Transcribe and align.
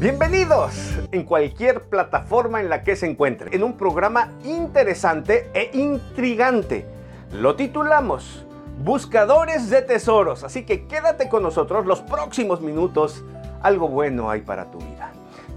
Bienvenidos 0.00 0.98
en 1.12 1.24
cualquier 1.24 1.82
plataforma 1.82 2.62
en 2.62 2.70
la 2.70 2.82
que 2.82 2.96
se 2.96 3.04
encuentre, 3.04 3.54
en 3.54 3.62
un 3.62 3.76
programa 3.76 4.32
interesante 4.44 5.50
e 5.52 5.76
intrigante. 5.76 6.86
Lo 7.32 7.54
titulamos 7.54 8.46
Buscadores 8.82 9.68
de 9.68 9.82
Tesoros, 9.82 10.42
así 10.42 10.64
que 10.64 10.86
quédate 10.86 11.28
con 11.28 11.42
nosotros 11.42 11.84
los 11.84 12.00
próximos 12.00 12.62
minutos. 12.62 13.22
Algo 13.60 13.88
bueno 13.88 14.30
hay 14.30 14.40
para 14.40 14.70
tu 14.70 14.78
vida. 14.78 15.09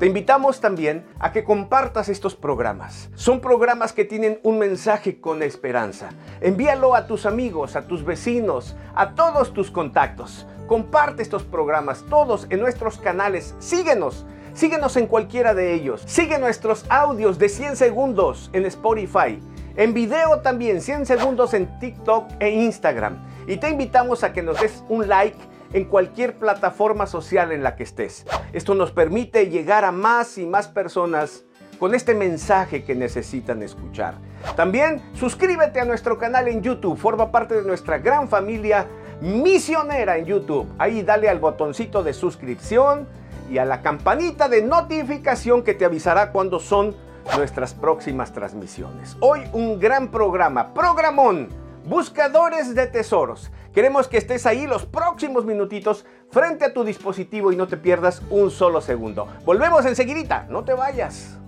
Te 0.03 0.07
invitamos 0.07 0.59
también 0.59 1.05
a 1.17 1.31
que 1.31 1.45
compartas 1.45 2.09
estos 2.09 2.35
programas. 2.35 3.09
Son 3.15 3.39
programas 3.39 3.93
que 3.93 4.03
tienen 4.03 4.37
un 4.43 4.59
mensaje 4.59 5.21
con 5.21 5.41
esperanza. 5.41 6.09
Envíalo 6.41 6.93
a 6.93 7.07
tus 7.07 7.25
amigos, 7.25 7.77
a 7.77 7.87
tus 7.87 8.03
vecinos, 8.03 8.75
a 8.95 9.15
todos 9.15 9.53
tus 9.53 9.71
contactos. 9.71 10.45
Comparte 10.67 11.21
estos 11.21 11.43
programas 11.43 12.03
todos 12.09 12.47
en 12.49 12.59
nuestros 12.59 12.97
canales. 12.97 13.55
Síguenos. 13.59 14.25
Síguenos 14.53 14.97
en 14.97 15.07
cualquiera 15.07 15.53
de 15.53 15.73
ellos. 15.73 16.03
Sigue 16.05 16.37
nuestros 16.37 16.85
audios 16.89 17.39
de 17.39 17.47
100 17.47 17.77
segundos 17.77 18.49
en 18.51 18.65
Spotify. 18.65 19.39
En 19.77 19.93
video 19.93 20.41
también, 20.41 20.81
100 20.81 21.05
segundos 21.05 21.53
en 21.53 21.79
TikTok 21.79 22.25
e 22.41 22.49
Instagram. 22.49 23.25
Y 23.47 23.55
te 23.55 23.69
invitamos 23.69 24.25
a 24.25 24.33
que 24.33 24.43
nos 24.43 24.59
des 24.59 24.83
un 24.89 25.07
like 25.07 25.37
en 25.73 25.85
cualquier 25.85 26.37
plataforma 26.37 27.07
social 27.07 27.51
en 27.51 27.63
la 27.63 27.75
que 27.75 27.83
estés. 27.83 28.25
Esto 28.53 28.75
nos 28.75 28.91
permite 28.91 29.49
llegar 29.49 29.83
a 29.85 29.91
más 29.91 30.37
y 30.37 30.45
más 30.45 30.67
personas 30.67 31.43
con 31.79 31.95
este 31.95 32.13
mensaje 32.13 32.85
que 32.85 32.95
necesitan 32.95 33.61
escuchar. 33.61 34.15
También 34.55 35.01
suscríbete 35.13 35.79
a 35.79 35.85
nuestro 35.85 36.17
canal 36.17 36.47
en 36.47 36.61
YouTube, 36.61 36.97
forma 36.97 37.31
parte 37.31 37.55
de 37.55 37.63
nuestra 37.63 37.97
gran 37.97 38.29
familia 38.29 38.87
misionera 39.21 40.17
en 40.17 40.25
YouTube. 40.25 40.67
Ahí 40.77 41.01
dale 41.01 41.27
al 41.29 41.39
botoncito 41.39 42.03
de 42.03 42.13
suscripción 42.13 43.07
y 43.49 43.57
a 43.57 43.65
la 43.65 43.81
campanita 43.81 44.47
de 44.47 44.61
notificación 44.61 45.63
que 45.63 45.73
te 45.73 45.85
avisará 45.85 46.31
cuando 46.31 46.59
son 46.59 46.95
nuestras 47.35 47.73
próximas 47.73 48.33
transmisiones. 48.33 49.17
Hoy 49.19 49.41
un 49.53 49.79
gran 49.79 50.09
programa, 50.09 50.73
programón, 50.73 51.49
buscadores 51.85 52.75
de 52.75 52.87
tesoros. 52.87 53.51
Queremos 53.73 54.07
que 54.07 54.17
estés 54.17 54.45
ahí 54.45 54.67
los 54.67 54.85
próximos 54.85 55.45
minutitos 55.45 56.05
frente 56.29 56.65
a 56.65 56.73
tu 56.73 56.83
dispositivo 56.83 57.51
y 57.51 57.55
no 57.55 57.67
te 57.67 57.75
pierdas 57.75 58.21
un 58.29 58.51
solo 58.51 58.81
segundo. 58.81 59.27
Volvemos 59.45 59.85
enseguidita, 59.85 60.45
no 60.49 60.63
te 60.63 60.73
vayas. 60.73 61.39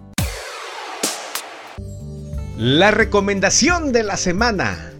La 2.58 2.90
recomendación 2.90 3.92
de 3.92 4.04
la 4.04 4.18
semana. 4.18 4.92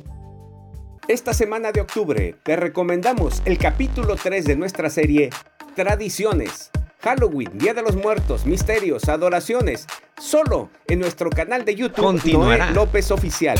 Esta 1.08 1.34
semana 1.34 1.72
de 1.72 1.82
octubre 1.82 2.36
te 2.44 2.56
recomendamos 2.56 3.42
el 3.46 3.58
capítulo 3.58 4.16
3 4.16 4.46
de 4.46 4.56
nuestra 4.56 4.90
serie 4.92 5.32
Tradiciones. 5.76 6.70
Halloween, 7.02 7.58
Día 7.58 7.74
de 7.74 7.82
los 7.82 7.96
Muertos, 7.96 8.46
Misterios, 8.46 9.10
Adoraciones, 9.10 9.88
solo 10.20 10.70
en 10.88 11.00
nuestro 11.00 11.30
canal 11.30 11.64
de 11.66 11.76
YouTube 11.76 12.04
Continuará. 12.04 12.66
Noé 12.66 12.76
López 12.76 13.12
Oficial. 13.12 13.58